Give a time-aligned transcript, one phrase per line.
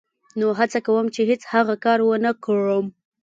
[0.39, 2.85] نو هڅه کوم چې هېڅ هغه کار و نه کړم.